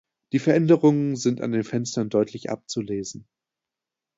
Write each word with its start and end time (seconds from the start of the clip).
Die 0.31 0.39
Veränderungen 0.39 1.15
sind 1.15 1.41
an 1.41 1.51
den 1.51 1.63
Fenstern 1.63 2.09
deutlich 2.09 2.49
abzulesen. 2.49 3.27